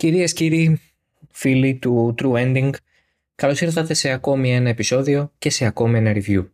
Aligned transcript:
Κυρίες, 0.00 0.32
κύριοι, 0.32 0.80
φίλοι 1.30 1.74
του 1.74 2.14
True 2.22 2.32
Ending, 2.32 2.70
καλώς 3.34 3.60
ήρθατε 3.60 3.94
σε 3.94 4.10
ακόμη 4.10 4.54
ένα 4.54 4.68
επεισόδιο 4.68 5.32
και 5.38 5.50
σε 5.50 5.64
ακόμη 5.64 5.98
ένα 5.98 6.12
review. 6.14 6.46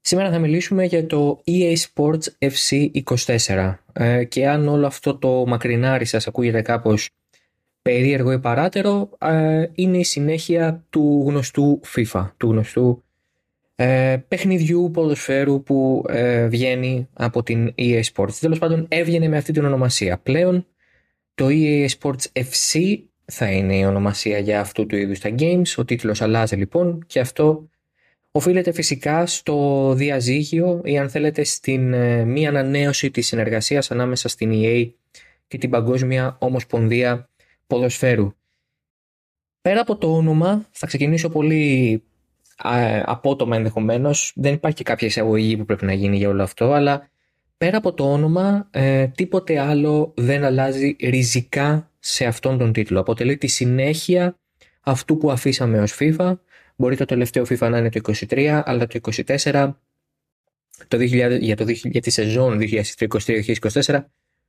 Σήμερα 0.00 0.30
θα 0.30 0.38
μιλήσουμε 0.38 0.84
για 0.84 1.06
το 1.06 1.42
EA 1.46 1.74
Sports 1.76 2.22
FC 2.38 2.90
24 3.46 3.74
ε, 3.92 4.24
και 4.24 4.48
αν 4.48 4.68
όλο 4.68 4.86
αυτό 4.86 5.18
το 5.18 5.44
μακρινάρι 5.46 6.04
σας 6.04 6.26
ακούγεται 6.26 6.62
κάπως 6.62 7.10
περίεργο 7.82 8.32
ή 8.32 8.38
παράτερο, 8.38 9.10
ε, 9.20 9.64
είναι 9.74 9.98
η 9.98 10.04
συνέχεια 10.04 10.84
του 10.90 11.24
γνωστού 11.26 11.80
FIFA, 11.94 12.26
του 12.36 12.50
γνωστού 12.50 13.02
ε, 13.74 14.16
παιχνιδιού 14.28 14.90
ποδοσφαίρου 14.92 15.62
που 15.62 16.04
ε, 16.08 16.46
βγαίνει 16.46 17.08
από 17.12 17.42
την 17.42 17.74
EA 17.78 18.02
Sports. 18.14 18.34
Τέλος 18.40 18.58
πάντων 18.58 18.86
έβγαινε 18.88 19.28
με 19.28 19.36
αυτή 19.36 19.52
την 19.52 19.64
ονομασία. 19.64 20.18
Πλέον 20.18 20.66
το 21.42 21.48
EA 21.50 21.88
Sports 21.98 22.24
FC 22.34 22.98
θα 23.24 23.50
είναι 23.50 23.76
η 23.76 23.84
ονομασία 23.84 24.38
για 24.38 24.60
αυτού 24.60 24.86
του 24.86 24.96
είδους 24.96 25.18
τα 25.18 25.34
games. 25.38 25.74
Ο 25.76 25.84
τίτλος 25.84 26.22
αλλάζει 26.22 26.56
λοιπόν 26.56 27.04
και 27.06 27.20
αυτό 27.20 27.68
οφείλεται 28.30 28.72
φυσικά 28.72 29.26
στο 29.26 29.92
διαζύγιο 29.96 30.80
ή 30.84 30.98
αν 30.98 31.10
θέλετε 31.10 31.44
στην 31.44 31.92
ε, 31.92 32.24
μη 32.24 32.46
ανανέωση 32.46 33.10
της 33.10 33.26
συνεργασίας 33.26 33.90
ανάμεσα 33.90 34.28
στην 34.28 34.50
EA 34.54 34.90
και 35.48 35.58
την 35.58 35.70
Παγκόσμια 35.70 36.36
Ομοσπονδία 36.40 37.28
Ποδοσφαίρου. 37.66 38.34
Πέρα 39.60 39.80
από 39.80 39.96
το 39.96 40.16
όνομα, 40.16 40.66
θα 40.70 40.86
ξεκινήσω 40.86 41.28
πολύ 41.28 42.02
απότομα 43.04 43.56
ενδεχομένως. 43.56 44.32
Δεν 44.36 44.54
υπάρχει 44.54 44.82
κάποια 44.82 45.06
εισαγωγή 45.06 45.56
που 45.56 45.64
πρέπει 45.64 45.84
να 45.84 45.92
γίνει 45.92 46.16
για 46.16 46.28
όλο 46.28 46.42
αυτό, 46.42 46.72
αλλά 46.72 47.10
πέρα 47.62 47.76
από 47.76 47.92
το 47.92 48.12
όνομα, 48.12 48.68
ε, 48.70 49.06
τίποτε 49.06 49.58
άλλο 49.58 50.12
δεν 50.16 50.44
αλλάζει 50.44 50.96
ριζικά 51.00 51.90
σε 51.98 52.24
αυτόν 52.24 52.58
τον 52.58 52.72
τίτλο. 52.72 53.00
Αποτελεί 53.00 53.36
τη 53.36 53.46
συνέχεια 53.46 54.38
αυτού 54.80 55.16
που 55.16 55.30
αφήσαμε 55.30 55.80
ως 55.80 55.96
FIFA. 56.00 56.34
Μπορεί 56.76 56.96
το 56.96 57.04
τελευταίο 57.04 57.42
FIFA 57.48 57.68
να 57.70 57.78
είναι 57.78 57.88
το 57.88 58.00
23, 58.28 58.62
αλλά 58.64 58.86
το 58.86 58.98
24, 59.26 59.72
το 60.88 60.96
2000, 60.96 61.38
για, 61.40 61.56
το, 61.56 61.64
για 61.68 62.00
τη 62.00 62.10
σεζόν 62.10 62.58
2023-2024, 62.60 64.04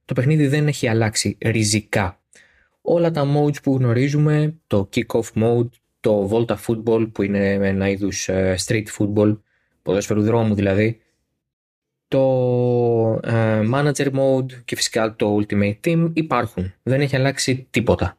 το 0.05 0.14
παιχνίδι 0.14 0.48
δεν 0.48 0.67
έχει 0.67 0.88
αλλάξει 0.88 1.38
ριζικά. 1.42 2.22
Όλα 2.81 3.11
τα 3.11 3.23
modes 3.36 3.61
που 3.64 3.75
γνωρίζουμε, 3.75 4.55
το 4.67 4.89
kick-off 4.95 5.30
mode, 5.36 5.70
το 6.00 6.30
Volta 6.31 6.55
Football 6.67 7.09
που 7.11 7.23
είναι 7.23 7.53
ένα 7.53 7.89
είδους 7.89 8.30
ε, 8.30 8.55
street 8.66 8.86
football, 8.98 9.38
ποδόσφαιρου 9.81 10.22
δρόμου 10.22 10.55
δηλαδή, 10.55 10.98
το 12.14 12.20
ε, 12.20 12.62
Manager 13.74 14.12
Mode 14.12 14.52
και 14.66 14.76
φυσικά 14.76 15.16
το 15.16 15.40
Ultimate 15.40 15.76
Team 15.84 16.12
υπάρχουν. 16.14 16.74
Δεν 16.84 17.02
έχει 17.02 17.16
αλλάξει 17.16 17.68
τίποτα. 17.70 18.18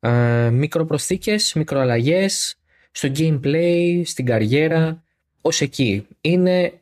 Ε, 0.00 0.50
μικροπροσθήκες, 0.50 1.52
μικροαλλαγές 1.54 2.56
στο 2.90 3.08
gameplay, 3.16 4.02
στην 4.04 4.24
καριέρα, 4.24 5.02
ως 5.40 5.60
εκεί. 5.60 6.06
Είναι 6.20 6.72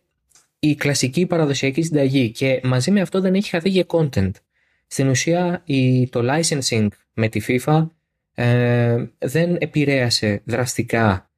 η 0.59 0.75
κλασική 0.75 1.27
παραδοσιακή 1.27 1.83
συνταγή 1.83 2.31
και 2.31 2.61
μαζί 2.63 2.91
με 2.91 3.01
αυτό 3.01 3.21
δεν 3.21 3.35
έχει 3.35 3.49
χαθεί 3.49 3.69
για 3.69 3.85
content. 3.89 4.31
Στην 4.87 5.09
ουσία 5.09 5.63
η, 5.65 6.09
το 6.09 6.21
licensing 6.23 6.89
με 7.13 7.29
τη 7.29 7.41
FIFA 7.49 7.87
ε, 8.35 9.05
δεν 9.19 9.57
επηρέασε 9.61 10.43
δραστικά 10.45 11.31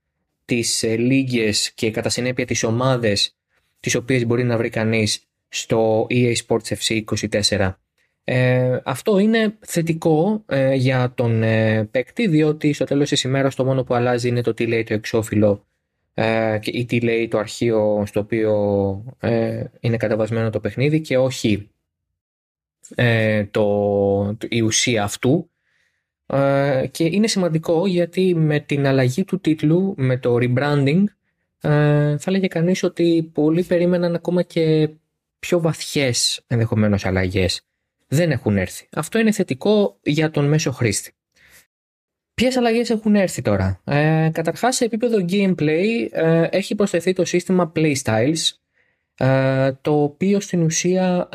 τις 0.44 0.82
ε, 0.82 0.96
λίγες 0.96 1.72
και 1.72 1.90
κατά 1.90 2.08
συνέπεια 2.08 2.46
τις 2.46 2.62
ομάδες 2.62 3.36
τις 3.80 3.94
οποίες 3.94 4.26
μπορεί 4.26 4.44
να 4.44 4.56
βρει 4.56 4.68
κανείς 4.68 5.29
στο 5.50 6.06
EA 6.10 6.34
Sports 6.46 6.76
FC 6.76 7.04
24. 7.48 7.74
Ε, 8.24 8.78
αυτό 8.84 9.18
είναι 9.18 9.56
θετικό 9.60 10.44
ε, 10.46 10.74
για 10.74 11.12
τον 11.14 11.42
ε, 11.42 11.84
παίκτη 11.84 12.26
διότι 12.26 12.72
στο 12.72 12.84
τέλος 12.84 13.08
της 13.08 13.22
ημέρας 13.22 13.54
το 13.54 13.64
μόνο 13.64 13.84
που 13.84 13.94
αλλάζει 13.94 14.28
είναι 14.28 14.40
το 14.40 14.54
τι 14.54 14.66
λέει 14.66 14.84
το 14.84 14.94
εξώφυλλο 14.94 15.66
ε, 16.14 16.58
ή 16.62 16.84
τι 16.84 17.00
λέει 17.00 17.28
το 17.28 17.38
αρχείο 17.38 18.02
στο 18.06 18.20
οποίο 18.20 18.54
είναι 19.80 19.96
καταβασμένο 19.96 20.50
το 20.50 20.60
παιχνίδι 20.60 21.00
και 21.00 21.18
όχι 21.18 21.70
το, 23.50 24.36
η 24.48 24.60
ουσία 24.60 25.02
αυτού 25.02 25.50
ε, 26.32 26.86
και 26.90 27.04
είναι 27.04 27.26
σημαντικό 27.26 27.86
γιατί 27.86 28.34
με 28.34 28.60
την 28.60 28.86
αλλαγή 28.86 29.24
του 29.24 29.40
τίτλου, 29.40 29.94
με 29.96 30.18
το 30.18 30.36
rebranding, 30.40 31.04
ε, 31.60 32.18
θα 32.18 32.30
λέγε 32.30 32.46
κανείς 32.46 32.82
ότι 32.82 33.30
πολλοί 33.32 33.62
περίμεναν 33.62 34.14
ακόμα 34.14 34.42
και 34.42 34.90
πιο 35.40 35.60
βαθιές 35.60 36.44
ενδεχομένως 36.46 37.04
αλλαγές. 37.04 37.60
Δεν 38.06 38.30
έχουν 38.30 38.56
έρθει. 38.56 38.88
Αυτό 38.92 39.18
είναι 39.18 39.32
θετικό 39.32 39.98
για 40.02 40.30
τον 40.30 40.48
μέσο 40.48 40.72
χρήστη. 40.72 41.12
Ποιες 42.34 42.56
αλλαγές 42.56 42.90
έχουν 42.90 43.14
έρθει 43.14 43.42
τώρα; 43.42 43.80
Ε, 43.84 44.30
καταρχάς 44.32 44.76
σε 44.76 44.84
επίπεδο 44.84 45.24
gameplay 45.28 46.08
ε, 46.10 46.46
έχει 46.50 46.74
προσθεθεί 46.74 47.12
το 47.12 47.24
σύστημα 47.24 47.72
playstyles 47.76 48.50
ε, 49.16 49.72
το 49.72 50.02
οποίο 50.02 50.40
στην 50.40 50.62
ουσία 50.62 51.28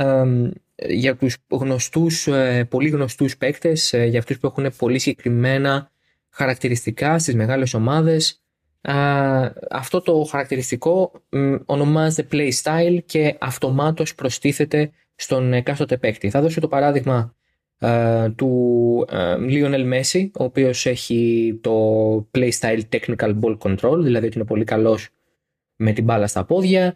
για 0.76 1.16
τους 1.16 1.38
γνωστούς, 1.48 2.28
ε, 2.28 2.64
πολύ 2.70 2.90
γνωστούς 2.90 3.38
παίκτες, 3.38 3.94
ε, 3.94 4.06
για 4.06 4.20
αυτούς 4.20 4.40
που 4.40 4.48
έχουν 4.48 4.74
πολύ 4.78 5.00
συγκεκριμένα 5.00 5.92
χαρακτηριστικά 6.30 7.20
στις 7.20 7.36
μεγάλες 7.36 7.74
ομάδες. 7.74 8.45
Αυτό 9.70 10.02
το 10.02 10.28
χαρακτηριστικό 10.30 11.12
ονομάζεται 11.66 12.28
play 12.32 12.52
style 12.64 13.00
και 13.06 13.36
αυτομάτως 13.40 14.16
προστίθεται 14.16 14.92
στον 15.16 15.54
εκάστοτε 15.54 15.98
παίκτη. 15.98 16.30
Θα 16.30 16.42
δώσω 16.42 16.60
το 16.60 16.68
παράδειγμα 16.68 17.36
του 18.36 19.06
Lionel 19.50 19.94
Messi, 19.94 20.30
ο 20.40 20.44
οποίος 20.44 20.86
έχει 20.86 21.60
το 21.62 21.72
play 22.32 22.50
style 22.60 22.82
technical 22.90 23.40
ball 23.40 23.58
control, 23.58 24.00
δηλαδή 24.02 24.26
ότι 24.26 24.36
είναι 24.36 24.46
πολύ 24.46 24.64
καλός 24.64 25.10
με 25.76 25.92
την 25.92 26.04
μπάλα 26.04 26.28
στα 26.28 26.46
πόδια 26.46 26.96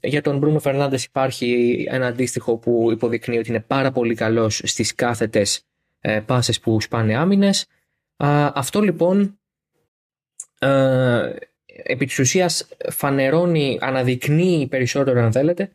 για 0.00 0.22
τον 0.22 0.38
Μπρούνο 0.38 0.58
Φερνάντες 0.58 1.04
υπάρχει 1.04 1.84
ένα 1.90 2.06
αντίστοιχο 2.06 2.56
που 2.56 2.88
υποδεικνύει 2.92 3.38
ότι 3.38 3.48
είναι 3.48 3.60
πάρα 3.60 3.90
πολύ 3.92 4.14
καλός 4.14 4.60
στις 4.64 4.94
κάθετες 4.94 5.62
ε, 6.00 6.20
πάσες 6.20 6.60
που 6.60 6.80
σπάνε 6.80 7.16
άμυνες. 7.16 7.66
αυτό 8.54 8.80
λοιπόν 8.80 9.39
ε, 10.60 11.34
επί 11.82 12.06
της 12.06 12.18
ουσίας 12.18 12.68
φανερώνει, 12.90 13.78
αναδεικνύει 13.80 14.66
περισσότερο 14.70 15.20
αν 15.20 15.32
θέλετε 15.32 15.70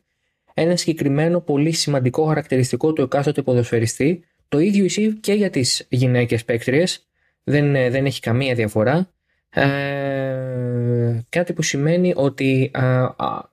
ένα 0.54 0.76
συγκεκριμένο 0.76 1.40
πολύ 1.40 1.72
σημαντικό 1.72 2.24
χαρακτηριστικό 2.24 2.92
του 2.92 3.02
εκάστοτε 3.02 3.42
ποδοσφαιριστή. 3.42 4.24
Το 4.48 4.58
ίδιο 4.58 4.84
ισχύει 4.84 5.12
και 5.20 5.32
για 5.32 5.50
τις 5.50 5.86
γυναίκες 5.88 6.44
παίκτριες, 6.44 7.06
δεν, 7.44 7.74
ε, 7.74 7.90
δεν 7.90 8.06
έχει 8.06 8.20
καμία 8.20 8.54
διαφορά. 8.54 9.10
Ε, 9.50 11.20
κάτι 11.28 11.52
που 11.52 11.62
σημαίνει 11.62 12.12
ότι 12.16 12.70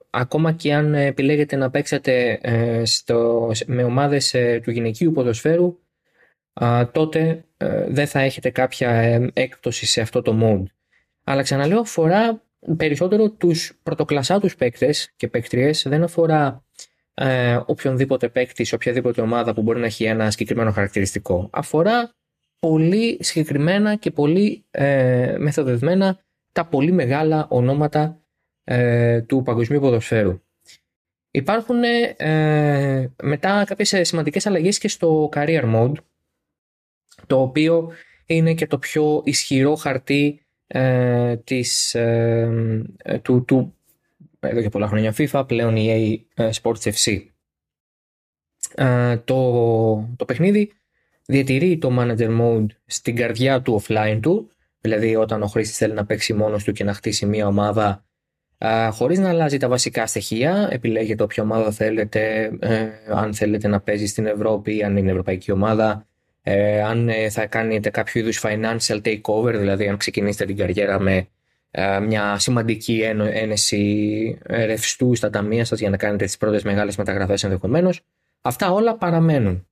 ακόμα 0.10 0.52
και 0.52 0.74
αν 0.74 0.94
επιλέγετε 0.94 1.56
να 1.56 1.70
παίξετε 1.70 2.40
ε, 2.42 2.86
στο, 2.86 3.52
με 3.66 3.84
ομάδες 3.84 4.34
ε, 4.34 4.60
του 4.64 4.72
γυναικείου 4.72 5.12
ποδοσφαίρου 5.12 5.80
τότε 6.92 7.46
δεν 7.88 8.08
θα 8.08 8.20
έχετε 8.20 8.50
κάποια 8.50 9.22
έκπτωση 9.34 9.86
σε 9.86 10.02
αυτό 10.02 10.22
το 10.22 10.40
mode. 10.42 10.83
Αλλά 11.24 11.42
ξαναλέω 11.42 11.80
αφορά 11.80 12.44
περισσότερο 12.78 13.30
τους 13.30 13.80
πρωτοκλασσάτους 13.84 14.56
παίκτες 14.56 15.14
και 15.16 15.28
παίκτριες, 15.28 15.86
δεν 15.88 16.04
αφορά 16.04 16.66
ε, 17.14 17.60
οποιονδήποτε 17.66 18.30
παίκτη 18.30 18.64
σε 18.64 18.76
οποιαδήποτε 18.76 19.22
ομάδα 19.22 19.54
που 19.54 19.62
μπορεί 19.62 19.80
να 19.80 19.86
έχει 19.86 20.04
ένα 20.04 20.32
συγκεκριμένο 20.32 20.72
χαρακτηριστικό. 20.72 21.50
Αφορά 21.52 22.14
πολύ 22.60 23.18
συγκεκριμένα 23.20 23.96
και 23.96 24.12
πολύ 24.12 24.66
ε, 24.72 25.36
μεθοδευμένα 25.40 26.20
τα 26.52 26.66
πολύ 26.66 26.92
μεγάλα 26.92 27.48
ονόματα 27.50 28.22
ε, 28.64 29.22
του 29.22 29.42
παγκοσμίου 29.42 29.80
ποδοσφαίρου. 29.80 30.42
Υπάρχουν 31.32 31.84
ε, 32.18 33.14
μετά 33.24 33.64
κάποιες 33.64 33.96
σημαντικές 34.02 34.46
αλλαγές 34.46 34.78
και 34.78 34.88
στο 34.88 35.30
career 35.34 35.74
mode, 35.76 35.94
το 37.28 37.42
οποίο 37.42 37.92
είναι 38.26 38.54
και 38.54 38.68
το 38.68 38.78
πιο 38.78 39.22
ισχυρό 39.26 39.76
χαρτί 39.76 40.43
ε, 40.68 41.38
της, 41.38 41.96
ε, 41.96 42.80
του, 43.22 43.46
του 43.46 43.76
εδώ 44.40 44.62
και 44.62 44.70
πολλά 44.70 44.88
χρόνια 44.88 45.14
FIFA, 45.18 45.44
πλέον 45.48 45.76
EA 45.78 46.18
Sports 46.36 46.92
FC. 46.92 47.26
το, 49.24 49.36
το 50.16 50.26
παιχνίδι 50.26 50.72
διατηρεί 51.26 51.78
το 51.78 51.90
manager 52.00 52.42
mode 52.42 52.68
στην 52.86 53.16
καρδιά 53.16 53.62
του 53.62 53.82
offline 53.82 54.20
του, 54.22 54.50
δηλαδή 54.80 55.16
όταν 55.16 55.42
ο 55.42 55.48
χρήστης 55.48 55.78
θέλει 55.78 55.94
να 55.94 56.06
παίξει 56.06 56.34
μόνος 56.34 56.64
του 56.64 56.72
και 56.72 56.84
να 56.84 56.94
χτίσει 56.94 57.26
μια 57.26 57.48
ομάδα 57.48 58.06
χωρίς 58.92 59.20
να 59.20 59.30
αλλάζει 59.30 59.58
τα 59.58 59.68
βασικά 59.68 60.08
στοιχεία, 60.08 60.68
επιλέγετε 60.72 61.24
όποια 61.24 61.44
ομάδα 61.44 61.72
θέλετε, 61.72 62.52
ε, 62.60 62.90
αν 63.10 63.34
θέλετε 63.34 63.68
να 63.68 63.82
παίζει 63.82 64.06
στην 64.06 64.26
Ευρώπη, 64.26 64.84
αν 64.84 64.98
είναι 64.98 65.10
ευρωπαϊκή 65.10 65.52
ομάδα, 65.52 66.08
ε, 66.44 66.82
αν 66.82 67.10
ε, 67.10 67.30
θα 67.30 67.46
κάνετε 67.46 67.90
κάποιο 67.90 68.22
είδους 68.22 68.44
financial 68.44 69.02
takeover, 69.02 69.54
δηλαδή 69.58 69.88
αν 69.88 69.98
ξεκινήσετε 69.98 70.46
την 70.46 70.58
καριέρα 70.58 71.00
με 71.00 71.28
μια 72.08 72.38
σημαντική 72.40 73.02
ένεση 73.32 74.38
ρευστού 74.48 75.16
στα 75.16 75.30
ταμεία 75.30 75.66
σας 75.66 75.80
για 75.80 75.90
να 75.90 75.98
κάνετε 75.98 76.26
τις 76.26 76.38
πρώτες 76.38 76.64
μεγάλες 76.64 76.96
μεταγραφές 76.96 77.44
ενδεχομένως. 77.44 78.02
Αυτά 78.42 78.72
όλα 78.72 78.96
παραμένουν. 78.96 79.68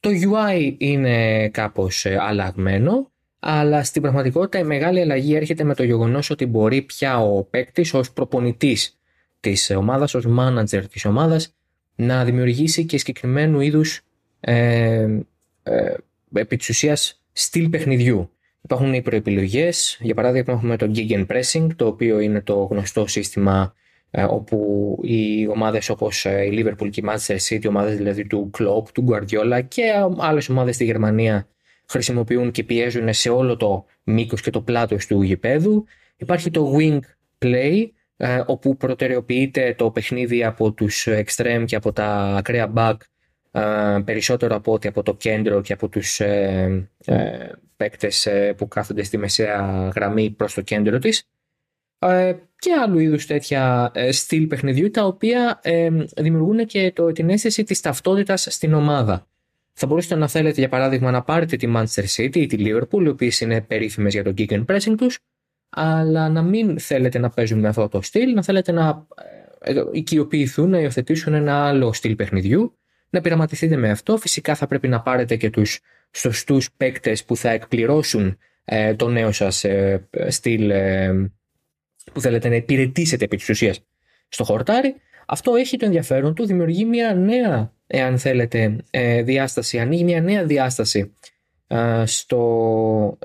Το 0.00 0.10
UI 0.10 0.74
είναι 0.78 1.48
κάπως 1.48 2.04
ε, 2.04 2.16
αλλαγμένο, 2.20 3.10
αλλά 3.38 3.84
στην 3.84 4.02
πραγματικότητα 4.02 4.58
η 4.58 4.64
μεγάλη 4.64 5.00
αλλαγή 5.00 5.34
έρχεται 5.34 5.64
με 5.64 5.74
το 5.74 5.82
γεγονός 5.82 6.30
ότι 6.30 6.46
μπορεί 6.46 6.82
πια 6.82 7.18
ο 7.18 7.42
παίκτης 7.42 7.94
ως 7.94 8.12
προπονητής 8.12 8.98
της 9.40 9.70
ομάδας, 9.70 10.14
ως 10.14 10.26
manager 10.38 10.84
της 10.90 11.04
ομάδας, 11.04 11.54
να 11.94 12.24
δημιουργήσει 12.24 12.86
και 12.86 12.98
συγκεκριμένου 12.98 13.60
είδους 13.60 14.00
ε, 14.40 15.08
ε, 15.62 15.94
επί 16.40 16.56
της 16.56 16.68
ουσίας 16.68 17.22
στυλ 17.32 17.68
παιχνιδιού. 17.68 18.30
Υπάρχουν 18.60 18.94
οι 18.94 19.02
προεπιλογές, 19.02 19.98
για 20.00 20.14
παράδειγμα 20.14 20.52
έχουμε 20.52 20.76
το 20.76 20.90
Gig 20.94 21.26
Pressing, 21.26 21.66
το 21.76 21.86
οποίο 21.86 22.20
είναι 22.20 22.40
το 22.40 22.54
γνωστό 22.54 23.06
σύστημα 23.06 23.74
ε, 24.10 24.22
όπου 24.22 24.98
οι 25.02 25.46
ομάδες 25.46 25.88
όπως 25.88 26.24
ε, 26.24 26.44
η 26.44 26.50
Liverpool 26.52 26.90
και 26.90 27.00
η 27.00 27.04
Manchester 27.08 27.36
City, 27.48 27.68
ομάδες 27.68 27.96
δηλαδή 27.96 28.26
του 28.26 28.50
Klopp, 28.58 28.88
του 28.88 29.04
Guardiola 29.08 29.60
και 29.68 29.82
άλλες 30.18 30.48
ομάδες 30.48 30.74
στη 30.74 30.84
Γερμανία 30.84 31.48
χρησιμοποιούν 31.88 32.50
και 32.50 32.64
πιέζουν 32.64 33.12
σε 33.12 33.30
όλο 33.30 33.56
το 33.56 33.84
μήκος 34.02 34.40
και 34.40 34.50
το 34.50 34.60
πλάτος 34.60 35.06
του 35.06 35.22
γηπέδου. 35.22 35.84
Υπάρχει 36.16 36.50
το 36.50 36.76
Wing 36.78 36.98
Play, 37.38 37.88
ε, 38.16 38.42
όπου 38.46 38.76
προτεραιοποιείται 38.76 39.74
το 39.78 39.90
παιχνίδι 39.90 40.44
από 40.44 40.72
τους 40.72 41.08
extreme 41.10 41.64
και 41.66 41.76
από 41.76 41.92
τα 41.92 42.06
ακραία 42.36 42.72
back 42.76 42.96
περισσότερο 44.04 44.54
από 44.54 44.72
ότι 44.72 44.88
από 44.88 45.02
το 45.02 45.14
κέντρο 45.14 45.60
και 45.60 45.72
από 45.72 45.88
τους 45.88 46.20
ε, 46.20 46.88
ε, 47.04 47.48
παίκτες 47.76 48.28
που 48.56 48.68
κάθονται 48.68 49.02
στη 49.02 49.18
μεσαία 49.18 49.90
γραμμή 49.94 50.30
προς 50.30 50.54
το 50.54 50.60
κέντρο 50.60 50.98
της 50.98 51.28
και 52.58 52.72
άλλου 52.84 52.98
είδους 52.98 53.26
τέτοια 53.26 53.92
στυλ 54.10 54.46
παιχνιδιού 54.46 54.90
τα 54.90 55.04
οποία 55.04 55.60
δημιουργούν 56.16 56.66
και 56.66 56.92
το, 56.94 57.12
την 57.12 57.30
αίσθηση 57.30 57.64
της 57.64 57.80
ταυτότητας 57.80 58.46
στην 58.50 58.74
ομάδα. 58.74 59.26
Θα 59.72 59.86
μπορούσατε 59.86 60.14
να 60.14 60.28
θέλετε 60.28 60.60
για 60.60 60.68
παράδειγμα 60.68 61.10
να 61.10 61.22
πάρετε 61.22 61.56
τη 61.56 61.72
Manchester 61.76 62.04
City 62.16 62.36
ή 62.36 62.46
τη 62.46 62.56
Liverpool 62.58 63.02
οι 63.04 63.08
οποίες 63.08 63.40
είναι 63.40 63.60
περίφημες 63.60 64.12
για 64.12 64.24
το 64.24 64.34
kick 64.36 64.50
and 64.50 64.64
pressing 64.64 64.94
τους 64.96 65.18
αλλά 65.78 66.28
να 66.28 66.42
μην 66.42 66.78
θέλετε 66.78 67.18
να 67.18 67.30
παίζουν 67.30 67.58
με 67.58 67.68
αυτό 67.68 67.88
το 67.88 68.02
στυλ, 68.02 68.34
να 68.34 68.42
θέλετε 68.42 68.72
να 68.72 69.06
ε, 69.60 69.82
οικειοποιηθούν, 69.92 70.70
να 70.70 70.78
υιοθετήσουν 70.80 71.34
ένα 71.34 71.66
άλλο 71.66 71.92
στυλ 71.92 72.14
παιχνιδιού, 72.14 72.78
να 73.10 73.20
πειραματιστείτε 73.20 73.76
με 73.76 73.90
αυτό. 73.90 74.16
Φυσικά 74.16 74.54
θα 74.54 74.66
πρέπει 74.66 74.88
να 74.88 75.00
πάρετε 75.00 75.36
και 75.36 75.50
τους 75.50 75.80
σωστούς 76.10 76.72
παίκτες 76.76 77.24
που 77.24 77.36
θα 77.36 77.50
εκπληρώσουν 77.50 78.38
ε, 78.64 78.94
το 78.94 79.08
νέο 79.08 79.32
σας 79.32 79.64
ε, 79.64 80.08
στυλ 80.28 80.70
ε, 80.70 81.32
που 82.12 82.20
θέλετε 82.20 82.48
να 82.48 82.54
υπηρετήσετε 82.54 83.24
επί 83.24 83.36
της 83.36 83.48
ουσίας 83.48 83.80
στο 84.28 84.44
χορτάρι. 84.44 84.94
Αυτό 85.26 85.54
έχει 85.54 85.76
το 85.76 85.84
ενδιαφέρον 85.84 86.34
του, 86.34 86.46
δημιουργεί 86.46 86.84
μια 86.84 87.14
νέα, 87.14 87.72
εάν 87.86 88.18
θέλετε, 88.18 88.76
διάσταση, 89.24 89.78
ανοίγει 89.78 90.04
μια 90.04 90.20
νέα 90.20 90.44
διάσταση 90.44 91.12
στο, 92.04 93.18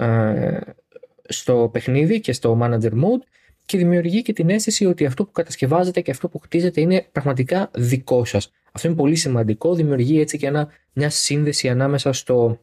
στο 1.23 1.69
παιχνίδι 1.73 2.19
και 2.19 2.33
στο 2.33 2.59
manager 2.61 2.91
mode 2.91 3.23
και 3.65 3.77
δημιουργεί 3.77 4.21
και 4.21 4.33
την 4.33 4.49
αίσθηση 4.49 4.85
ότι 4.85 5.05
αυτό 5.05 5.25
που 5.25 5.31
κατασκευάζετε 5.31 6.01
και 6.01 6.11
αυτό 6.11 6.29
που 6.29 6.39
χτίζετε 6.39 6.81
είναι 6.81 7.07
πραγματικά 7.11 7.71
δικό 7.73 8.25
σας. 8.25 8.51
Αυτό 8.71 8.87
είναι 8.87 8.97
πολύ 8.97 9.15
σημαντικό, 9.15 9.75
δημιουργεί 9.75 10.19
έτσι 10.19 10.37
και 10.37 10.47
ένα, 10.47 10.69
μια 10.93 11.09
σύνδεση 11.09 11.69
ανάμεσα 11.69 12.13
στο, 12.13 12.59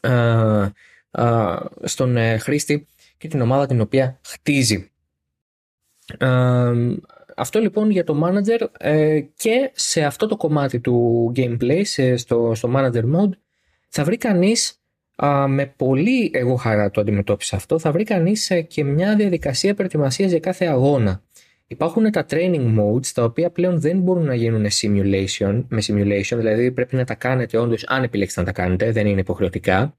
α, 0.00 0.12
α, 1.10 1.58
στον 1.82 2.16
ε, 2.16 2.38
χρήστη 2.38 2.86
και 3.18 3.28
την 3.28 3.40
ομάδα 3.40 3.66
την 3.66 3.80
οποία 3.80 4.20
χτίζει. 4.26 4.90
αυτό 7.36 7.60
λοιπόν 7.60 7.90
για 7.90 8.04
το 8.04 8.20
manager 8.24 8.66
ε, 8.78 9.20
και 9.20 9.70
σε 9.74 10.04
αυτό 10.04 10.26
το 10.26 10.36
κομμάτι 10.36 10.80
του 10.80 11.32
gameplay, 11.36 11.82
στο, 12.16 12.52
στο 12.54 12.72
manager 12.76 13.04
mode, 13.14 13.30
θα 13.88 14.04
βρει 14.04 14.16
κανείς 14.16 14.82
με 15.48 15.66
πολύ 15.76 16.30
εγώ 16.34 16.54
χαρά 16.54 16.90
το 16.90 17.00
αντιμετώπισα 17.00 17.56
αυτό, 17.56 17.78
θα 17.78 17.92
βρει 17.92 18.04
κανείς 18.04 18.50
ε, 18.50 18.60
και 18.60 18.84
μια 18.84 19.16
διαδικασία 19.16 19.74
προετοιμασίας 19.74 20.30
για 20.30 20.40
κάθε 20.40 20.64
αγώνα. 20.64 21.22
Υπάρχουν 21.72 22.10
τα 22.10 22.26
training 22.30 22.78
modes 22.78 23.06
τα 23.06 23.24
οποία 23.24 23.50
πλέον 23.50 23.80
δεν 23.80 23.98
μπορούν 23.98 24.24
να 24.24 24.34
γίνουν 24.34 24.66
simulation, 24.80 25.64
με 25.68 25.82
simulation, 25.86 26.36
δηλαδή 26.36 26.72
πρέπει 26.72 26.96
να 26.96 27.04
τα 27.04 27.14
κάνετε 27.14 27.58
όντως 27.58 27.84
αν 27.86 28.02
επιλέξετε 28.02 28.40
να 28.40 28.46
τα 28.46 28.52
κάνετε, 28.52 28.92
δεν 28.92 29.06
είναι 29.06 29.20
υποχρεωτικά. 29.20 29.96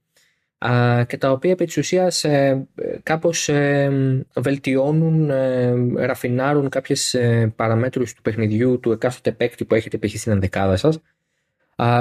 Και 1.07 1.17
τα 1.17 1.31
οποία 1.31 1.51
επί 1.51 1.65
της 1.65 1.77
ουσίας 1.77 2.23
ε, 2.23 2.67
κάπως 3.03 3.49
ε, 3.49 3.91
βελτιώνουν, 4.35 5.31
ραφινάρουν 5.95 6.69
κάποιες 6.69 7.15
παραμέτρους 7.55 8.13
του 8.13 8.21
παιχνιδιού 8.21 8.79
του 8.79 8.91
εκάστοτε 8.91 9.31
παίκτη 9.31 9.65
που 9.65 9.75
έχετε 9.75 9.97
π.χ. 9.97 10.15
στην 10.15 10.31
ενδεκάδα 10.31 10.75
σας 10.75 10.99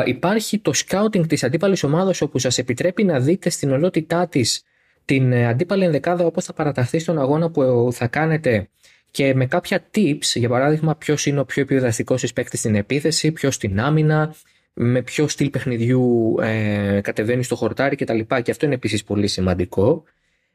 υπάρχει 0.05 0.59
το 0.59 0.73
scouting 0.75 1.29
της 1.29 1.45
αντίπαλης 1.45 1.83
ομάδας 1.83 2.21
όπου 2.21 2.39
σας 2.39 2.59
επιτρέπει 2.59 3.05
να 3.05 3.21
δείτε 3.21 3.51
στην 3.51 3.71
ολότητά 3.73 4.29
της 4.29 4.65
την 5.05 5.33
ε, 5.33 5.47
αντίπαλη 5.47 5.85
ενδεκάδα 5.85 6.25
όπως 6.25 6.45
θα 6.45 6.53
παραταχθεί 6.53 6.99
στον 6.99 7.19
αγώνα 7.19 7.51
που 7.51 7.89
θα 7.93 8.07
κάνετε 8.07 8.69
και 9.13 9.35
με 9.35 9.47
κάποια 9.47 9.85
tips, 9.95 10.35
για 10.35 10.49
παράδειγμα 10.49 10.97
ποιος 10.97 11.27
είναι 11.27 11.41
ο 11.41 11.45
πιο 11.45 11.63
επιδραστικός 11.63 12.33
παίκτη 12.33 12.57
στην 12.57 12.75
επίθεση, 12.75 13.33
ποιος 13.33 13.55
στην 13.55 13.81
άμυνα, 13.81 14.35
με 14.73 15.03
ποιο 15.03 15.29
στυλ 15.29 15.51
παιχνιδιού 15.51 16.35
ε, 16.43 17.01
κατεβαίνει 17.03 17.43
στο 17.43 17.57
χορτάρι 17.57 17.97
κτλ. 17.97 18.21
Και 18.43 18.51
αυτό 18.51 18.67
είναι 18.67 18.75
επίσης 18.75 19.05
πολύ 19.05 19.27
σημαντικό. 19.27 20.03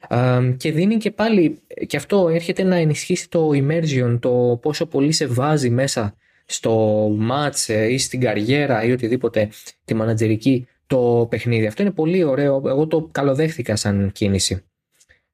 Ε, 0.08 0.54
και 0.58 0.72
δίνει 0.72 0.98
και 0.98 1.12
πάλι, 1.12 1.62
και 1.88 1.98
αυτό 1.98 2.30
έρχεται 2.30 2.64
να 2.64 2.76
ενισχύσει 2.76 3.30
το 3.30 3.50
immersion, 3.54 4.18
το 4.20 4.60
πόσο 4.62 4.86
πολύ 4.86 5.12
σε 5.12 5.28
βάζει 5.28 5.70
μέσα 5.70 6.16
στο 6.46 7.08
match 7.32 7.64
ε, 7.68 7.94
ή 7.94 7.98
στην 7.98 8.20
καριέρα 8.20 8.84
ή 8.84 8.92
οτιδήποτε 8.92 9.50
τη 9.86 9.94
μανατζερική 9.94 10.68
το 10.88 11.28
παιχνίδι. 11.30 11.68
Αυτό 11.68 11.82
είναι 11.82 11.92
πολύ 11.92 12.24
ωραίο. 12.24 12.62
Εγώ 12.66 12.88
το 12.88 13.10
καλοδέχθηκα 13.12 13.76
σαν 13.76 14.12
κίνηση. 14.12 14.64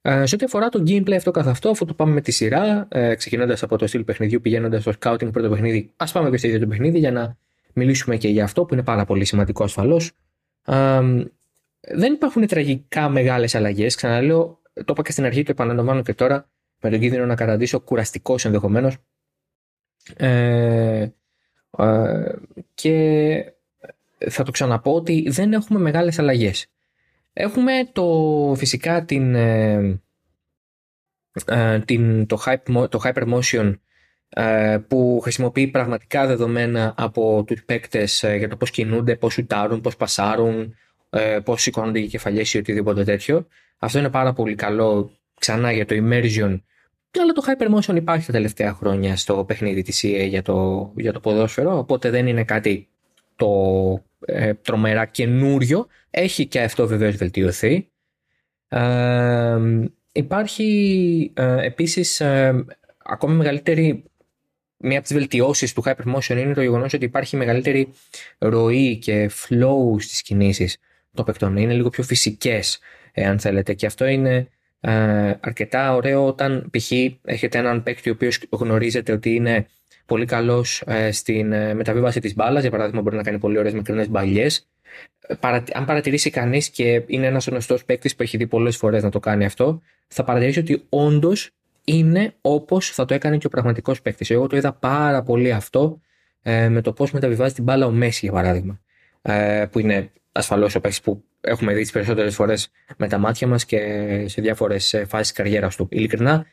Ε, 0.05 0.25
σε 0.25 0.35
ό,τι 0.35 0.45
αφορά 0.45 0.69
το 0.69 0.83
gameplay 0.87 1.13
αυτό 1.13 1.31
καθ' 1.31 1.47
αυτό, 1.47 1.69
αφού 1.69 1.85
το 1.85 1.93
πάμε 1.93 2.13
με 2.13 2.21
τη 2.21 2.31
σειρά, 2.31 2.87
ε, 2.89 3.15
ξεκινώντας 3.15 3.63
από 3.63 3.77
το 3.77 3.87
στυλ 3.87 4.03
παιχνιδιού, 4.03 4.41
πηγαίνοντας 4.41 4.81
στο 4.81 4.91
scouting 4.99 5.31
πρώτο 5.31 5.49
παιχνίδι, 5.49 5.91
ας 5.95 6.11
πάμε 6.11 6.29
και 6.29 6.37
στο 6.37 6.47
ίδιο 6.47 6.59
το 6.59 6.67
παιχνίδι 6.67 6.99
για 6.99 7.11
να 7.11 7.37
μιλήσουμε 7.73 8.17
και 8.17 8.27
για 8.27 8.43
αυτό 8.43 8.65
που 8.65 8.73
είναι 8.73 8.83
πάρα 8.83 9.05
πολύ 9.05 9.25
σημαντικό 9.25 9.63
ασφαλώς. 9.63 10.11
Ε, 10.65 11.01
δεν 11.79 12.13
υπάρχουν 12.13 12.47
τραγικά 12.47 13.09
μεγάλες 13.09 13.55
αλλαγές. 13.55 13.95
Ξαναλέω, 13.95 14.61
το 14.73 14.85
είπα 14.87 15.01
και 15.01 15.11
στην 15.11 15.25
αρχή, 15.25 15.43
το 15.43 15.51
επαναλαμβάνω 15.51 16.01
και 16.01 16.13
τώρα, 16.13 16.49
με 16.81 16.89
τον 16.89 16.99
κίνδυνο 16.99 17.25
να 17.25 17.35
καταντήσω 17.35 17.79
κουραστικός 17.79 18.45
ενδεχομένως. 18.45 18.97
Ε, 20.17 21.07
ε, 21.77 22.31
και 22.73 23.53
θα 24.29 24.43
το 24.43 24.51
ξαναπώ 24.51 24.95
ότι 24.95 25.29
δεν 25.29 25.53
έχουμε 25.53 25.79
μεγάλες 25.79 26.19
αλλαγές. 26.19 26.67
Έχουμε 27.33 27.89
το, 27.91 28.53
φυσικά 28.57 29.05
την, 29.05 29.35
ε, 29.35 29.99
την, 31.85 32.25
το, 32.25 32.43
hype, 32.45 32.89
το 32.89 33.01
Hypermotion 33.03 33.77
που 34.87 35.19
χρησιμοποιεί 35.23 35.67
πραγματικά 35.67 36.27
δεδομένα 36.27 36.93
από 36.97 37.43
τους 37.47 37.63
παίκτες 37.63 38.25
για 38.37 38.49
το 38.49 38.57
πώς 38.57 38.71
κινούνται, 38.71 39.15
πώς 39.15 39.33
σουτάρουν, 39.33 39.81
πώς 39.81 39.95
πασάρουν, 39.95 40.75
πώς 41.43 41.61
σηκώνονται 41.61 41.99
οι 41.99 42.07
κεφαλιές 42.07 42.53
ή 42.53 42.57
οτιδήποτε 42.57 43.03
τέτοιο. 43.03 43.47
Αυτό 43.77 43.99
είναι 43.99 44.09
πάρα 44.09 44.33
πολύ 44.33 44.55
καλό 44.55 45.11
ξανά 45.39 45.71
για 45.71 45.85
το 45.85 45.95
immersion 45.95 46.59
αλλά 47.21 47.31
το 47.31 47.43
Hypermotion 47.47 47.95
υπάρχει 47.95 48.25
τα 48.25 48.31
τελευταία 48.31 48.73
χρόνια 48.73 49.15
στο 49.15 49.43
παιχνίδι 49.45 49.81
της 49.81 50.01
EA 50.05 50.25
για 50.27 50.41
το, 50.41 50.91
για 50.95 51.13
το 51.13 51.19
ποδόσφαιρο, 51.19 51.77
οπότε 51.77 52.09
δεν 52.09 52.27
είναι 52.27 52.43
κάτι 52.43 52.87
το 53.43 54.03
ε, 54.25 54.53
τρομερά 54.53 55.05
καινούριο. 55.05 55.87
Έχει 56.09 56.45
και 56.45 56.61
αυτό 56.61 56.87
βεβαίως 56.87 57.15
βελτιωθεί. 57.15 57.91
Ε, 58.67 59.57
υπάρχει 60.11 61.31
ε, 61.35 61.65
επίσης 61.65 62.19
ε, 62.19 62.65
ακόμη 63.03 63.35
μεγαλύτερη 63.35 64.03
μία 64.77 64.97
από 64.97 65.07
τις 65.07 65.17
βελτιώσεις 65.17 65.73
του 65.73 65.83
Hypermotion 65.85 66.37
είναι 66.37 66.53
το 66.53 66.61
γεγονός 66.61 66.93
ότι 66.93 67.05
υπάρχει 67.05 67.37
μεγαλύτερη 67.37 67.93
ροή 68.37 68.97
και 68.97 69.31
flow 69.33 69.95
στις 69.99 70.21
κινήσεις 70.21 70.77
των 71.13 71.25
παικτών. 71.25 71.57
Είναι 71.57 71.73
λίγο 71.73 71.89
πιο 71.89 72.03
φυσικές, 72.03 72.79
αν 73.15 73.39
θέλετε. 73.39 73.73
Και 73.73 73.85
αυτό 73.85 74.05
είναι 74.05 74.47
ε, 74.79 75.33
αρκετά 75.39 75.95
ωραίο 75.95 76.25
όταν 76.25 76.69
π.χ. 76.71 76.91
έχετε 77.23 77.57
έναν 77.57 77.83
παίκτη 77.83 78.09
ο 78.09 78.13
οποίος 78.13 78.39
γνωρίζετε 78.49 79.11
ότι 79.11 79.35
είναι 79.35 79.67
πολύ 80.05 80.25
καλός 80.25 80.83
ε, 80.85 81.11
στην 81.11 81.51
ε, 81.51 81.73
μεταβίβαση 81.73 82.19
της 82.19 82.35
μπάλας. 82.35 82.61
Για 82.61 82.71
παράδειγμα, 82.71 83.01
μπορεί 83.01 83.15
να 83.15 83.23
κάνει 83.23 83.39
πολύ 83.39 83.57
ωραίες 83.57 83.73
μικρές 83.73 84.09
μπαλιές. 84.09 84.67
Ε, 85.27 85.35
αν 85.73 85.85
παρατηρήσει 85.85 86.29
κανείς 86.29 86.69
και 86.69 87.03
είναι 87.07 87.25
ένας 87.25 87.47
γνωστός 87.47 87.85
παίκτης 87.85 88.15
που 88.15 88.23
έχει 88.23 88.37
δει 88.37 88.47
πολλές 88.47 88.77
φορές 88.77 89.03
να 89.03 89.09
το 89.09 89.19
κάνει 89.19 89.45
αυτό, 89.45 89.81
θα 90.07 90.23
παρατηρήσει 90.23 90.59
ότι 90.59 90.83
όντως 90.89 91.51
είναι 91.83 92.33
όπως 92.41 92.89
θα 92.89 93.05
το 93.05 93.13
έκανε 93.13 93.37
και 93.37 93.45
ο 93.45 93.49
πραγματικός 93.49 94.01
παίκτης. 94.01 94.29
Εγώ 94.29 94.47
το 94.47 94.57
είδα 94.57 94.73
πάρα 94.73 95.23
πολύ 95.23 95.51
αυτό 95.51 96.01
ε, 96.41 96.69
με 96.69 96.81
το 96.81 96.93
πώς 96.93 97.11
μεταβιβάζει 97.11 97.53
την 97.53 97.63
μπάλα 97.63 97.85
ο 97.85 97.91
Μέση, 97.91 98.19
για 98.23 98.31
παράδειγμα. 98.31 98.79
Ε, 99.21 99.65
που 99.71 99.79
είναι 99.79 100.11
ασφαλώς 100.31 100.75
ο 100.75 100.79
παίκτης 100.79 101.01
που 101.01 101.23
έχουμε 101.41 101.73
δει 101.73 101.81
τις 101.81 101.91
περισσότερες 101.91 102.35
φορές 102.35 102.71
με 102.97 103.07
τα 103.07 103.17
μάτια 103.17 103.47
μας 103.47 103.65
και 103.65 103.79
σε 104.27 104.41
διάφορες 104.41 105.03
φάσεις 105.07 105.31
καριέρας 105.31 105.75
του. 105.75 105.87
Ειλικρινά, 105.91 106.45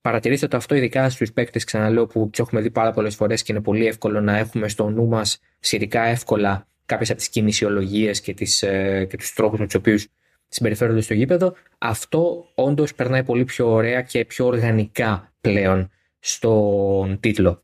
παρατηρήστε 0.00 0.48
το 0.48 0.56
αυτό 0.56 0.74
ειδικά 0.74 1.10
στους 1.10 1.32
παίκτες, 1.32 1.64
ξαναλέω, 1.64 2.06
που 2.06 2.28
τους 2.30 2.38
έχουμε 2.38 2.60
δει 2.60 2.70
πάρα 2.70 2.90
πολλές 2.90 3.14
φορές 3.14 3.42
και 3.42 3.52
είναι 3.52 3.60
πολύ 3.60 3.86
εύκολο 3.86 4.20
να 4.20 4.36
έχουμε 4.36 4.68
στο 4.68 4.90
νου 4.90 5.06
μας 5.06 5.40
σειρικά 5.60 6.02
εύκολα 6.02 6.66
κάποιες 6.86 7.10
από 7.10 7.18
τις 7.18 7.28
κινησιολογίες 7.28 8.20
και, 8.20 8.34
τις, 8.34 8.62
ε, 8.62 9.06
και 9.10 9.16
τους 9.16 9.32
τρόπους 9.32 9.58
με 9.58 9.64
τους 9.64 9.74
οποίους 9.74 10.06
συμπεριφέρονται 10.48 11.00
στο 11.00 11.14
γήπεδο. 11.14 11.54
Αυτό 11.78 12.50
όντως 12.54 12.94
περνάει 12.94 13.24
πολύ 13.24 13.44
πιο 13.44 13.72
ωραία 13.72 14.02
και 14.02 14.24
πιο 14.24 14.46
οργανικά 14.46 15.32
πλέον 15.40 15.90
στον 16.18 17.20
τίτλο. 17.20 17.62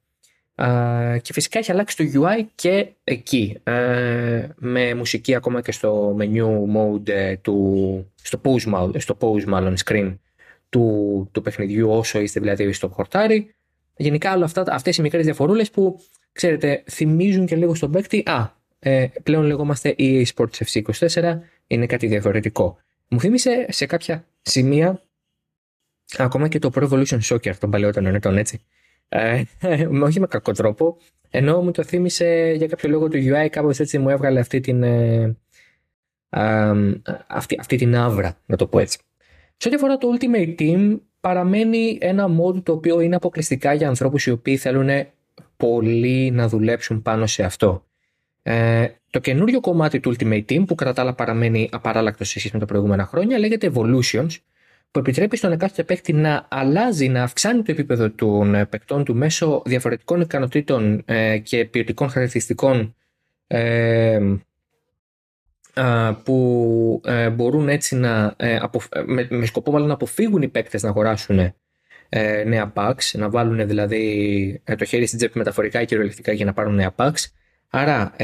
και 1.22 1.32
φυσικά 1.32 1.58
έχει 1.58 1.70
αλλάξει 1.70 1.96
το 1.96 2.04
UI 2.22 2.46
και 2.54 2.88
εκεί 3.04 3.60
ε, 3.62 4.48
με 4.56 4.94
μουσική 4.94 5.34
ακόμα 5.34 5.60
και 5.60 5.72
στο 5.72 6.16
menu 6.20 6.46
mode 6.76 7.08
ε, 7.08 7.36
του, 7.36 8.12
στο 8.22 8.40
pause, 8.44 8.90
στο 8.96 9.16
pause 9.20 9.44
μάλλον 9.44 9.74
screen 9.84 10.14
του, 10.68 11.28
του 11.32 11.42
παιχνιδιού 11.42 11.90
όσο 11.90 12.20
είστε 12.20 12.40
δηλαδή 12.40 12.72
στο 12.72 12.88
χορτάρι. 12.88 13.54
Γενικά 13.96 14.34
όλα 14.34 14.44
αυτά, 14.44 14.64
αυτές 14.68 14.96
οι 14.96 15.02
μικρές 15.02 15.24
διαφορούλες 15.24 15.70
που 15.70 16.00
ξέρετε 16.32 16.82
θυμίζουν 16.90 17.46
και 17.46 17.56
λίγο 17.56 17.74
στον 17.74 17.90
παίκτη 17.90 18.22
α, 18.26 18.54
ε, 18.78 19.06
πλέον 19.22 19.44
λεγόμαστε 19.44 19.94
EA 19.98 20.24
Sports 20.34 20.64
FC 20.64 20.82
24 21.10 21.38
είναι 21.66 21.86
κάτι 21.86 22.06
διαφορετικό 22.06 22.78
μου 23.08 23.20
θύμισε 23.20 23.66
σε 23.68 23.86
κάποια 23.86 24.26
σημεία 24.42 25.02
ακόμα 26.16 26.48
και 26.48 26.58
το 26.58 26.70
Pro 26.74 26.88
Evolution 26.88 27.20
Soccer 27.20 27.56
των 27.56 27.70
παλαιότερων 27.70 28.14
ετών 28.14 28.36
έτσι. 28.36 28.60
Ε, 29.08 29.42
όχι 30.02 30.20
με 30.20 30.26
κακό 30.26 30.52
τρόπο 30.52 30.96
ενώ 31.30 31.62
μου 31.62 31.70
το 31.70 31.84
θύμισε 31.84 32.54
για 32.56 32.66
κάποιο 32.66 32.88
λόγο 32.88 33.08
του 33.08 33.18
UI 33.18 33.48
κάπως 33.50 33.80
έτσι 33.80 33.98
μου 33.98 34.08
έβγαλε 34.08 34.40
αυτή 34.40 34.60
την 34.60 34.82
ε, 34.82 35.36
αυτή, 37.26 37.56
αυτή 37.60 37.76
την 37.76 37.96
άβρα 37.96 38.40
να 38.46 38.56
το 38.56 38.66
πω 38.66 38.78
έτσι 38.78 38.98
σε 39.56 39.68
ό,τι 39.68 39.76
αφορά 39.76 39.96
το 39.96 40.08
Ultimate 40.14 40.54
Team 40.58 40.98
παραμένει 41.20 41.98
ένα 42.00 42.28
mod 42.40 42.62
το 42.62 42.72
οποίο 42.72 43.00
είναι 43.00 43.16
αποκλειστικά 43.16 43.72
για 43.72 43.88
ανθρώπους 43.88 44.26
οι 44.26 44.30
οποίοι 44.30 44.56
θέλουν 44.56 45.06
πολύ 45.56 46.30
να 46.30 46.48
δουλέψουν 46.48 47.02
πάνω 47.02 47.26
σε 47.26 47.42
αυτό. 47.42 47.84
Ε, 48.42 48.88
το 49.10 49.18
καινούριο 49.18 49.60
κομμάτι 49.60 50.00
του 50.00 50.14
Ultimate 50.14 50.44
Team 50.48 50.66
που 50.66 50.74
κατά 50.74 50.92
τα 50.92 51.02
άλλα 51.02 51.14
παραμένει 51.14 51.68
απαράλλακτο 51.72 52.24
σε 52.24 52.38
σχέση 52.38 52.54
με 52.54 52.60
τα 52.60 52.66
προηγούμενα 52.66 53.06
χρόνια 53.06 53.38
λέγεται 53.38 53.72
Evolutions 53.74 54.36
που 54.90 54.98
επιτρέπει 54.98 55.36
στον 55.36 55.52
εκάστοτε 55.52 55.82
παίκτη 55.82 56.12
να 56.12 56.46
αλλάζει, 56.50 57.08
να 57.08 57.22
αυξάνει 57.22 57.62
το 57.62 57.72
επίπεδο 57.72 58.10
των 58.10 58.66
παικτών 58.70 59.04
του 59.04 59.14
μέσω 59.14 59.62
διαφορετικών 59.64 60.20
ικανοτήτων 60.20 61.02
ε, 61.04 61.38
και 61.38 61.64
ποιοτικών 61.64 62.08
χαρακτηριστικών 62.08 62.94
ε, 63.46 64.20
που 66.24 67.00
ε, 67.04 67.30
μπορούν 67.30 67.68
έτσι 67.68 67.96
να, 67.96 68.34
ε, 68.36 68.58
με, 69.28 69.46
σκοπό 69.46 69.70
μάλλον 69.70 69.88
να 69.88 69.94
αποφύγουν 69.94 70.42
οι 70.42 70.48
παίκτες 70.48 70.82
να 70.82 70.88
αγοράσουν 70.88 71.38
ε, 72.08 72.44
νέα 72.46 72.72
packs, 72.76 73.10
να 73.12 73.30
βάλουν 73.30 73.66
δηλαδή 73.66 74.62
το 74.78 74.84
χέρι 74.84 75.06
στην 75.06 75.18
τσέπη 75.18 75.38
μεταφορικά 75.38 75.80
ή 75.80 75.84
κυριολεκτικά 75.84 76.32
για 76.32 76.44
να 76.44 76.52
πάρουν 76.52 76.74
νέα 76.74 76.94
packs. 76.96 77.24
Άρα 77.68 78.14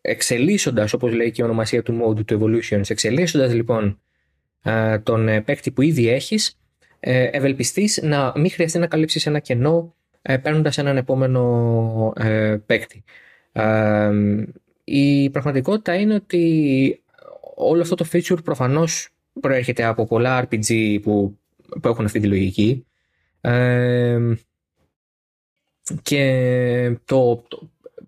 εξελίσσοντας 0.00 0.92
όπως 0.92 1.12
λέει 1.12 1.30
και 1.30 1.42
η 1.42 1.44
ονομασία 1.44 1.82
του 1.82 2.00
mode 2.02 2.24
του 2.24 2.40
Evolutions, 2.40 2.90
εξελίσσοντας 2.90 3.54
λοιπόν 3.54 4.00
τον 5.02 5.42
παίκτη 5.44 5.70
που 5.70 5.82
ήδη 5.82 6.08
έχεις, 6.08 6.60
ευελπιστείς 7.00 8.02
να 8.02 8.32
μην 8.36 8.50
χρειαστεί 8.50 8.78
να 8.78 8.86
καλύψεις 8.86 9.26
ένα 9.26 9.38
κενό 9.38 9.94
παίρνοντας 10.42 10.78
έναν 10.78 10.96
επόμενο 10.96 12.12
παίκτη. 12.66 13.04
Η 14.92 15.30
πραγματικότητα 15.30 15.94
είναι 15.94 16.14
ότι 16.14 17.02
όλο 17.54 17.80
αυτό 17.80 17.94
το 17.94 18.06
feature 18.12 18.44
προφανώς 18.44 19.08
προέρχεται 19.40 19.84
από 19.84 20.06
πολλά 20.06 20.48
RPG 20.48 20.98
που, 21.02 21.38
που 21.80 21.88
έχουν 21.88 22.04
αυτή 22.04 22.20
τη 22.20 22.26
λογική. 22.26 22.86
Και, 26.02 26.98
το, 27.04 27.44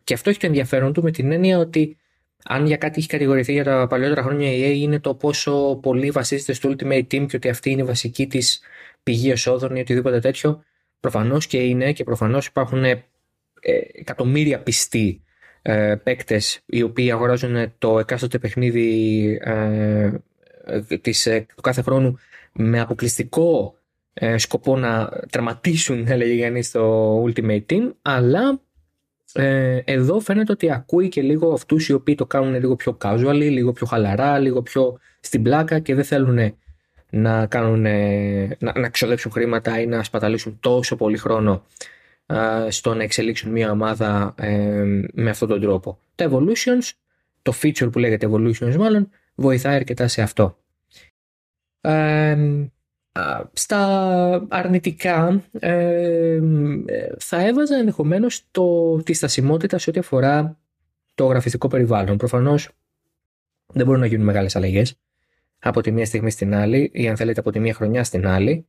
και 0.05 0.15
αυτό 0.15 0.31
έχει 0.31 0.39
το 0.39 0.47
ενδιαφέρον 0.47 0.93
του 0.93 1.03
με 1.03 1.11
την 1.11 1.33
έννοια 1.33 1.59
ότι 1.59 1.97
αν 2.45 2.67
για 2.67 2.77
κάτι 2.77 2.99
έχει 2.99 3.09
κατηγορηθεί 3.09 3.53
για 3.53 3.65
τα 3.65 3.87
παλιότερα 3.87 4.23
χρόνια 4.23 4.53
η 4.53 4.63
EA 4.63 4.77
είναι 4.77 5.01
το 5.01 5.15
πόσο 5.15 5.79
πολύ 5.83 6.11
βασίζεται 6.11 6.53
στο 6.53 6.75
Ultimate 6.75 7.05
Team 7.11 7.27
και 7.27 7.37
ότι 7.37 7.49
αυτή 7.49 7.71
είναι 7.71 7.83
η 7.83 7.85
βασική 7.85 8.27
της 8.27 8.61
πηγή 9.03 9.31
εσόδων 9.31 9.77
ή 9.77 9.81
οτιδήποτε 9.81 10.21
τέτοιο 10.21 10.63
προφανώς 11.01 11.47
και 11.47 11.59
είναι 11.59 11.93
και 11.93 12.05
προφανώς 12.05 12.47
υπάρχουν 12.47 12.85
ε, 12.85 13.05
εκατομμύρια 13.93 14.63
πιστοί 14.63 15.23
ε, 15.63 15.95
παίκτες 16.03 16.61
οι 16.67 16.83
οποίοι 16.83 17.13
αγοράζουν 17.13 17.73
το 17.79 17.99
εκάστοτε 17.99 18.39
παιχνίδι 18.39 19.39
ε, 19.43 20.11
της, 21.01 21.27
ε, 21.27 21.47
του 21.55 21.63
κάθε 21.63 21.83
χρόνου 21.83 22.19
με 22.53 22.81
αποκλειστικό 22.81 23.75
ε, 24.15 24.39
σκοπό 24.39 24.77
να 24.77 25.11
τερματίσουν 25.31 26.07
έλεγε 26.09 26.33
Γιάννη 26.33 26.63
στο 26.63 27.25
Ultimate 27.25 27.63
Team 27.71 27.93
αλλά 28.03 28.61
ε, 29.33 29.79
εδώ 29.85 30.21
φαίνεται 30.21 30.53
ότι 30.53 30.73
ακούει 30.73 31.09
και 31.09 31.23
λίγο 31.23 31.53
αυτούς 31.53 31.89
οι 31.89 31.93
οποίοι 31.93 32.15
το 32.15 32.27
κάνουν 32.27 32.55
λίγο 32.55 32.77
πιο 32.77 32.97
casual, 33.05 33.35
λίγο 33.35 33.73
πιο 33.73 33.87
χαλαρά, 33.87 34.39
λίγο 34.39 34.63
πιο 34.63 34.99
στην 35.21 35.43
πλάκα 35.43 35.79
και 35.79 35.95
δεν 35.95 36.05
θέλουν 36.05 36.55
να, 37.11 37.47
κάνουν, 37.47 37.81
να, 38.59 38.79
να 38.79 38.89
ξοδέψουν 38.89 39.31
χρήματα 39.31 39.81
ή 39.81 39.87
να 39.87 40.03
σπαταλήσουν 40.03 40.59
τόσο 40.61 40.97
πολύ 40.97 41.17
χρόνο 41.17 41.65
στο 42.69 42.95
να 42.95 43.03
εξελίξουν 43.03 43.51
μια 43.51 43.71
ομάδα 43.71 44.35
ε, 44.39 44.85
με 45.13 45.31
αυτόν 45.31 45.49
τον 45.49 45.61
τρόπο. 45.61 45.99
Τα 46.15 46.31
evolutions, 46.31 46.91
το 47.43 47.53
feature 47.63 47.93
που 47.93 47.99
λέγεται 47.99 48.29
evolutions 48.31 48.77
μάλλον, 48.77 49.09
βοηθάει 49.35 49.75
αρκετά 49.75 50.09
σε 50.09 50.23
αυτό. 50.23 50.59
στα 53.53 54.47
αρνητικά 54.49 55.43
θα 57.19 57.47
έβαζα 57.47 57.77
ενδεχομένως 57.77 58.47
τη 59.05 59.13
στασιμότητα 59.13 59.79
σε 59.79 59.91
ό,τι 59.91 59.99
αφορά 59.99 60.59
το 61.15 61.27
γραφιστικό 61.27 61.69
περιβάλλον. 61.69 62.17
Προφανώς 62.17 62.69
δεν 63.73 63.87
μπορούν 63.87 64.01
να 64.01 64.07
γίνουν 64.07 64.25
μεγάλες 64.25 64.57
αλλαγές 64.57 64.99
από 65.59 65.81
τη 65.81 65.91
μία 65.91 66.07
στιγμή 66.07 66.31
στην 66.31 66.55
άλλη 66.55 66.91
ή 66.95 67.09
αν 67.09 67.17
θέλετε 67.17 67.41
από 67.41 67.51
τη 67.51 67.61
μία 67.61 67.75
χρονιά 67.75 68.05
στην 68.05 68.27
άλλη 68.27 68.67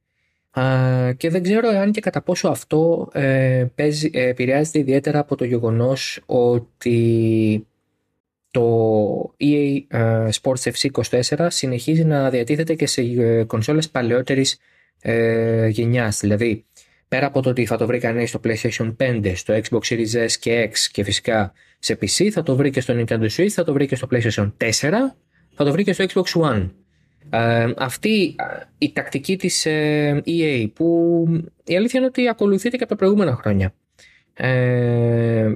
και 1.17 1.29
δεν 1.29 1.43
ξέρω 1.43 1.69
αν 1.69 1.91
και 1.91 2.01
κατά 2.01 2.21
πόσο 2.21 2.47
αυτό 2.47 3.09
ε, 3.13 3.65
παίζει, 3.75 4.09
ε, 4.13 4.27
επηρεάζεται 4.27 4.79
ιδιαίτερα 4.79 5.19
από 5.19 5.35
το 5.35 5.45
γεγονός 5.45 6.21
ότι 6.25 7.67
το 8.51 9.35
EA 9.39 9.81
ε, 9.87 10.27
Sports 10.41 10.71
FC 10.71 11.03
24 11.35 11.47
συνεχίζει 11.49 12.03
να 12.03 12.29
διατίθεται 12.29 12.75
και 12.75 12.87
σε 12.87 13.01
ε, 13.01 13.43
κονσόλες 13.43 13.89
παλαιότερης 13.89 14.57
ε, 15.01 15.67
γενιάς. 15.67 16.19
Δηλαδή, 16.19 16.65
πέρα 17.07 17.25
από 17.25 17.41
το 17.41 17.49
ότι 17.49 17.65
θα 17.65 17.77
το 17.77 17.85
βρει 17.85 17.99
κανείς 17.99 18.29
στο 18.29 18.39
PlayStation 18.43 18.95
5, 18.97 19.31
στο 19.35 19.53
Xbox 19.53 19.79
Series 19.79 20.25
S 20.27 20.31
και 20.39 20.69
X 20.71 20.77
και 20.91 21.03
φυσικά 21.03 21.53
σε 21.79 21.97
PC, 22.01 22.29
θα 22.29 22.43
το 22.43 22.55
βρει 22.55 22.69
και 22.69 22.81
στο 22.81 22.93
Nintendo 22.97 23.27
Switch, 23.37 23.47
θα 23.47 23.63
το 23.63 23.73
βρει 23.73 23.87
και 23.87 23.95
στο 23.95 24.07
PlayStation 24.11 24.51
4, 24.57 24.69
θα 25.55 25.63
το 25.63 25.71
βρει 25.71 25.83
και 25.83 25.93
στο 25.93 26.05
Xbox 26.07 26.41
One. 26.41 26.69
Ε, 27.29 27.73
αυτή 27.77 28.35
η 28.77 28.91
τακτική 28.93 29.37
της 29.37 29.65
ε, 29.65 30.21
EA 30.25 30.67
που 30.73 31.25
η 31.63 31.75
αλήθεια 31.75 31.99
είναι 31.99 32.09
ότι 32.09 32.27
ακολουθείται 32.27 32.77
και 32.77 32.83
από 32.83 32.91
τα 32.91 32.97
προηγούμενα 32.97 33.35
χρόνια. 33.35 33.73
Ε, 34.33 35.53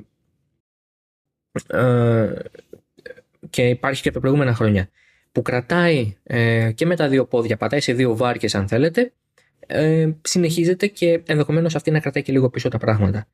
ε, 1.67 2.33
και 3.49 3.69
υπάρχει 3.69 4.01
και 4.01 4.07
από 4.07 4.17
τα 4.17 4.23
προηγούμενα 4.23 4.53
χρόνια 4.53 4.89
που 5.31 5.41
κρατάει 5.41 6.15
και 6.75 6.85
με 6.85 6.95
τα 6.95 7.07
δύο 7.07 7.25
πόδια, 7.25 7.57
πατάει 7.57 7.79
σε 7.79 7.93
δύο 7.93 8.15
βάρκες 8.15 8.55
αν 8.55 8.67
θέλετε, 8.67 9.13
συνεχίζεται 10.21 10.87
και 10.87 11.21
ενδεχομένως 11.25 11.75
αυτή 11.75 11.91
να 11.91 11.99
κρατάει 11.99 12.23
και 12.23 12.31
λίγο 12.31 12.49
πίσω 12.49 12.69
τα 12.69 12.77
πράγματα 12.77 13.27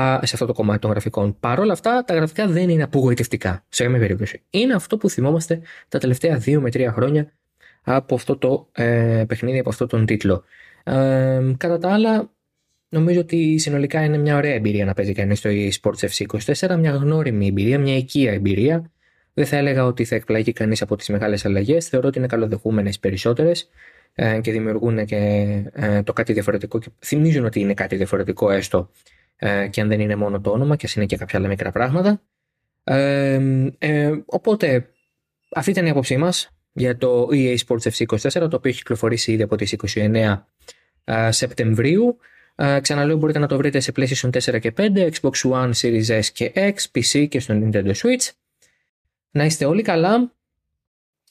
σε 0.00 0.30
αυτό 0.32 0.46
το 0.46 0.52
κομμάτι 0.52 0.80
των 0.80 0.90
γραφικών. 0.90 1.36
Παρ' 1.40 1.60
όλα 1.60 1.72
αυτά, 1.72 2.04
τα 2.04 2.14
γραφικά 2.14 2.46
δεν 2.46 2.68
είναι 2.68 2.82
απογοητευτικά 2.82 3.64
σε 3.68 3.82
καμία 3.82 3.98
περίπτωση. 3.98 4.42
Είναι 4.50 4.74
αυτό 4.74 4.96
που 4.96 5.08
θυμόμαστε 5.08 5.60
τα 5.88 5.98
τελευταία 5.98 6.36
δύο 6.36 6.60
με 6.60 6.70
τρία 6.70 6.92
χρόνια 6.92 7.32
από 7.84 8.14
αυτό 8.14 8.36
το 8.36 8.68
ε, 8.72 9.24
παιχνίδι, 9.28 9.58
από 9.58 9.68
αυτό 9.68 9.86
τον 9.86 10.06
τίτλο. 10.06 10.44
Ε, 10.84 11.54
κατά 11.56 11.78
τα 11.78 11.92
άλλα, 11.92 12.30
νομίζω 12.88 13.20
ότι 13.20 13.58
συνολικά 13.58 14.04
είναι 14.04 14.18
μια 14.18 14.36
ωραία 14.36 14.54
εμπειρία 14.54 14.84
να 14.84 14.94
παίζει 14.94 15.12
κανείς 15.12 15.38
στο 15.38 15.50
eSports 15.52 16.08
FC 16.08 16.26
24, 16.66 16.76
μια 16.78 16.90
γνώριμη 16.90 17.46
εμπειρία, 17.46 17.78
μια 17.78 17.96
οικία 17.96 18.32
εμπειρία. 18.32 18.90
Δεν 19.34 19.46
θα 19.46 19.56
έλεγα 19.56 19.84
ότι 19.84 20.04
θα 20.04 20.14
εκπλαγεί 20.14 20.52
κανείς 20.52 20.82
από 20.82 20.96
τις 20.96 21.08
μεγάλες 21.08 21.44
αλλαγές. 21.44 21.88
Θεωρώ 21.88 22.08
ότι 22.08 22.18
είναι 22.18 22.26
καλοδεχούμενες 22.26 22.98
περισσότερες 22.98 23.68
ε, 24.14 24.40
και 24.40 24.52
δημιουργούν 24.52 25.04
και 25.04 25.16
ε, 25.72 26.02
το 26.02 26.12
κάτι 26.12 26.32
διαφορετικό 26.32 26.78
και 26.78 26.88
θυμίζουν 26.98 27.44
ότι 27.44 27.60
είναι 27.60 27.74
κάτι 27.74 27.96
διαφορετικό 27.96 28.50
έστω 28.50 28.90
ε, 29.36 29.68
και 29.68 29.80
αν 29.80 29.88
δεν 29.88 30.00
είναι 30.00 30.16
μόνο 30.16 30.40
το 30.40 30.50
όνομα 30.50 30.76
και 30.76 30.86
ας 30.86 30.94
είναι 30.94 31.06
και 31.06 31.16
κάποια 31.16 31.38
άλλα 31.38 31.48
μικρά 31.48 31.70
πράγματα. 31.72 32.22
Ε, 32.84 33.40
ε, 33.78 34.12
οπότε 34.26 34.88
αυτή 35.54 35.70
ήταν 35.70 35.86
η 35.86 35.90
άποψή 35.90 36.16
μας 36.16 36.53
για 36.74 36.96
το 36.96 37.28
EA 37.32 37.56
Sports 37.66 37.90
FC 37.90 38.06
24, 38.06 38.30
το 38.30 38.44
οποίο 38.44 38.70
έχει 38.70 38.78
κυκλοφορήσει 38.78 39.32
ήδη 39.32 39.42
από 39.42 39.56
τις 39.56 39.76
29 39.94 40.42
Σεπτεμβρίου. 41.28 42.16
Ξαναλέω 42.80 43.16
μπορείτε 43.16 43.38
να 43.38 43.46
το 43.46 43.56
βρείτε 43.56 43.80
σε 43.80 43.92
PlayStation 43.96 44.30
4 44.30 44.60
και 44.60 44.72
5, 44.76 45.10
Xbox 45.10 45.50
One, 45.50 45.70
Series 45.80 46.20
S 46.20 46.24
και 46.32 46.52
X, 46.54 46.74
PC 46.94 47.28
και 47.28 47.40
στο 47.40 47.54
Nintendo 47.62 47.92
Switch. 47.92 48.30
Να 49.30 49.44
είστε 49.44 49.64
όλοι 49.64 49.82
καλά. 49.82 50.32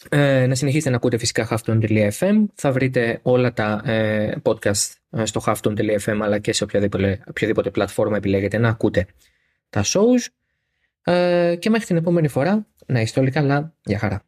Ε, 0.10 0.46
να 0.48 0.56
συνεχίσετε 0.56 0.90
να 0.90 0.96
ακούτε 0.96 1.18
φυσικά 1.18 1.48
Halfton.fm. 1.50 2.46
Θα 2.56 2.72
βρείτε 2.72 3.20
όλα 3.22 3.54
τα 3.54 3.82
ε, 3.86 4.36
podcast 4.44 4.94
ε, 5.10 5.26
στο 5.26 5.42
Halfton.fm 5.46 6.20
αλλά 6.22 6.40
και 6.40 6.54
σε 6.54 6.64
οποιαδήποτε, 6.64 7.24
οποιαδήποτε 7.28 7.70
πλατφόρμα 7.70 8.18
επιλέγετε 8.18 8.58
να 8.58 8.70
ακούτε 8.70 9.06
τα 9.70 9.84
shows. 9.86 10.28
Ε, 11.04 11.56
και 11.60 11.70
μέχρι 11.70 11.86
την 11.86 11.96
επόμενη 11.96 12.28
φορά, 12.28 12.68
να 12.86 13.02
είστε 13.02 13.20
όλοι 13.20 13.32
καλά. 13.32 13.74
Γεια 13.84 14.00
χαρά. 14.00 14.26